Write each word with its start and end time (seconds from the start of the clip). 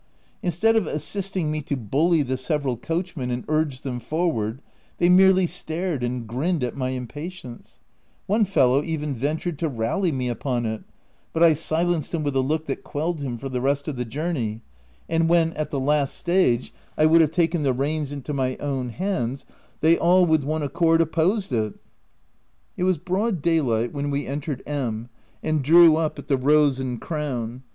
Instead 0.41 0.75
of 0.75 0.87
assisting 0.87 1.51
me 1.51 1.61
to 1.61 1.77
bully 1.77 2.23
the 2.23 2.35
several 2.35 2.75
coachmen 2.75 3.29
and 3.29 3.45
urge 3.47 3.81
them 3.81 3.99
forward, 3.99 4.59
they 4.97 5.09
merely 5.09 5.45
stared 5.45 6.01
and 6.01 6.25
grinned 6.25 6.63
at 6.63 6.75
my 6.75 6.89
impatience: 6.89 7.79
one 8.25 8.43
fellow 8.43 8.81
even 8.81 9.13
ven 9.13 9.37
tured 9.37 9.57
to 9.59 9.69
rally 9.69 10.11
me 10.11 10.27
upon 10.27 10.65
it— 10.65 10.81
but 11.33 11.43
I 11.43 11.53
silenced 11.53 12.15
him 12.15 12.23
with 12.23 12.35
a 12.35 12.39
look 12.41 12.65
that 12.65 12.83
quelled 12.83 13.21
him 13.21 13.37
for 13.37 13.47
the 13.47 13.61
rest 13.61 13.87
of 13.87 13.95
the 13.95 14.03
journey;— 14.03 14.61
and 15.07 15.29
when, 15.29 15.53
at 15.53 15.69
the 15.69 15.79
last 15.79 16.15
stage, 16.15 16.73
I 16.97 17.05
would 17.05 17.21
have 17.21 17.29
taken 17.29 17.61
the 17.61 17.71
reins 17.71 18.11
into 18.11 18.33
my 18.33 18.57
own 18.57 18.89
hand, 18.89 19.43
they 19.81 19.99
all 19.99 20.25
with 20.25 20.43
one 20.43 20.63
accord 20.63 21.01
opposed 21.01 21.51
it. 21.53 21.75
It 22.75 22.85
was 22.85 22.97
broad 22.97 23.39
daylight 23.43 23.93
when 23.93 24.09
we 24.09 24.25
entered 24.25 24.63
M— 24.65 25.09
and 25.43 25.61
drew 25.63 25.95
up 25.95 26.17
at 26.17 26.27
the 26.27 26.37
Rose 26.37 26.79
and 26.79 26.99
Crown. 26.99 27.61